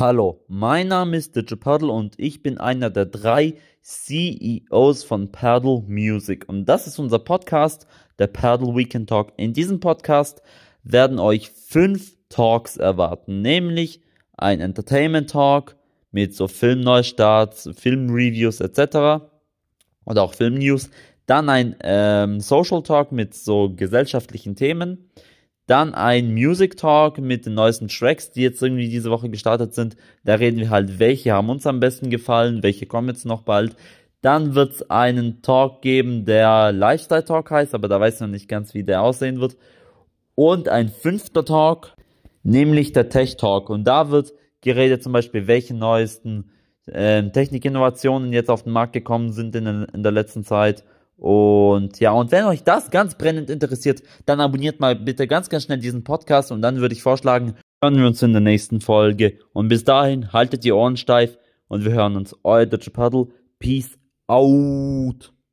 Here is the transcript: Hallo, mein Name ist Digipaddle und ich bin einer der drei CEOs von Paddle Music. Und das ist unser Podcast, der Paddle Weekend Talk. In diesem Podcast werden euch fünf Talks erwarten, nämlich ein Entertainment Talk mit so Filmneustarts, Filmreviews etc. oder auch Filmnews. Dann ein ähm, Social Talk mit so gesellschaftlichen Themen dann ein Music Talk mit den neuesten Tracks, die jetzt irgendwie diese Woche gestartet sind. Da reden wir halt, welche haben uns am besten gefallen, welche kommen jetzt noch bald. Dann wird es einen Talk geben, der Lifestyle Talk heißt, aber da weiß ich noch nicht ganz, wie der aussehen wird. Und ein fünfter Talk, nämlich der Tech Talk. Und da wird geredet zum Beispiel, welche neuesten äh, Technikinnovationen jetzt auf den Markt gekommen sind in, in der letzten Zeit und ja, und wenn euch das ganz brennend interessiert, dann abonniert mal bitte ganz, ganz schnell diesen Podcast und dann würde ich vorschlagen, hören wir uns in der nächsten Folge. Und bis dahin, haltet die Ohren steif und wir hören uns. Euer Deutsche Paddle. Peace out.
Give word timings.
Hallo, 0.00 0.42
mein 0.48 0.88
Name 0.88 1.18
ist 1.18 1.36
Digipaddle 1.36 1.92
und 1.92 2.14
ich 2.16 2.42
bin 2.42 2.56
einer 2.56 2.88
der 2.88 3.04
drei 3.04 3.56
CEOs 3.82 5.04
von 5.04 5.30
Paddle 5.30 5.82
Music. 5.88 6.48
Und 6.48 6.64
das 6.64 6.86
ist 6.86 6.98
unser 6.98 7.18
Podcast, 7.18 7.86
der 8.18 8.28
Paddle 8.28 8.74
Weekend 8.74 9.10
Talk. 9.10 9.34
In 9.36 9.52
diesem 9.52 9.78
Podcast 9.78 10.40
werden 10.84 11.18
euch 11.18 11.50
fünf 11.50 12.16
Talks 12.30 12.78
erwarten, 12.78 13.42
nämlich 13.42 14.00
ein 14.38 14.62
Entertainment 14.62 15.28
Talk 15.28 15.76
mit 16.12 16.34
so 16.34 16.48
Filmneustarts, 16.48 17.68
Filmreviews 17.76 18.62
etc. 18.62 19.22
oder 20.06 20.22
auch 20.22 20.32
Filmnews. 20.32 20.88
Dann 21.26 21.50
ein 21.50 21.76
ähm, 21.82 22.40
Social 22.40 22.82
Talk 22.82 23.12
mit 23.12 23.34
so 23.34 23.68
gesellschaftlichen 23.76 24.56
Themen 24.56 25.10
dann 25.70 25.94
ein 25.94 26.34
Music 26.34 26.76
Talk 26.76 27.18
mit 27.18 27.46
den 27.46 27.54
neuesten 27.54 27.86
Tracks, 27.86 28.32
die 28.32 28.42
jetzt 28.42 28.60
irgendwie 28.60 28.88
diese 28.88 29.10
Woche 29.10 29.30
gestartet 29.30 29.72
sind. 29.72 29.96
Da 30.24 30.34
reden 30.34 30.58
wir 30.58 30.70
halt, 30.70 30.98
welche 30.98 31.32
haben 31.32 31.48
uns 31.48 31.64
am 31.64 31.78
besten 31.78 32.10
gefallen, 32.10 32.64
welche 32.64 32.86
kommen 32.86 33.08
jetzt 33.08 33.24
noch 33.24 33.42
bald. 33.42 33.76
Dann 34.20 34.56
wird 34.56 34.72
es 34.72 34.90
einen 34.90 35.42
Talk 35.42 35.80
geben, 35.80 36.24
der 36.24 36.72
Lifestyle 36.72 37.24
Talk 37.24 37.52
heißt, 37.52 37.74
aber 37.74 37.86
da 37.86 38.00
weiß 38.00 38.16
ich 38.16 38.20
noch 38.20 38.28
nicht 38.28 38.48
ganz, 38.48 38.74
wie 38.74 38.82
der 38.82 39.02
aussehen 39.02 39.40
wird. 39.40 39.56
Und 40.34 40.68
ein 40.68 40.88
fünfter 40.88 41.44
Talk, 41.44 41.92
nämlich 42.42 42.92
der 42.92 43.08
Tech 43.08 43.36
Talk. 43.36 43.70
Und 43.70 43.84
da 43.84 44.10
wird 44.10 44.32
geredet 44.62 45.04
zum 45.04 45.12
Beispiel, 45.12 45.46
welche 45.46 45.74
neuesten 45.74 46.50
äh, 46.86 47.22
Technikinnovationen 47.30 48.32
jetzt 48.32 48.50
auf 48.50 48.64
den 48.64 48.72
Markt 48.72 48.92
gekommen 48.92 49.32
sind 49.32 49.54
in, 49.54 49.66
in 49.66 50.02
der 50.02 50.12
letzten 50.12 50.42
Zeit 50.42 50.84
und 51.20 52.00
ja, 52.00 52.12
und 52.12 52.32
wenn 52.32 52.46
euch 52.46 52.64
das 52.64 52.90
ganz 52.90 53.14
brennend 53.14 53.50
interessiert, 53.50 54.02
dann 54.24 54.40
abonniert 54.40 54.80
mal 54.80 54.96
bitte 54.96 55.26
ganz, 55.26 55.50
ganz 55.50 55.64
schnell 55.64 55.78
diesen 55.78 56.02
Podcast 56.02 56.50
und 56.50 56.62
dann 56.62 56.80
würde 56.80 56.94
ich 56.94 57.02
vorschlagen, 57.02 57.56
hören 57.82 57.98
wir 57.98 58.06
uns 58.06 58.22
in 58.22 58.32
der 58.32 58.40
nächsten 58.40 58.80
Folge. 58.80 59.38
Und 59.52 59.68
bis 59.68 59.84
dahin, 59.84 60.32
haltet 60.32 60.64
die 60.64 60.72
Ohren 60.72 60.96
steif 60.96 61.36
und 61.68 61.84
wir 61.84 61.92
hören 61.92 62.16
uns. 62.16 62.34
Euer 62.42 62.64
Deutsche 62.64 62.90
Paddle. 62.90 63.28
Peace 63.58 63.98
out. 64.28 65.39